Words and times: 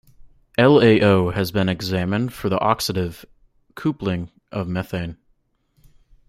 LaO 0.57 1.29
has 1.29 1.51
been 1.51 1.69
examined 1.69 2.33
for 2.33 2.49
the 2.49 2.57
oxidative 2.57 3.23
coupling 3.75 4.31
of 4.51 4.67
methane. 4.67 5.19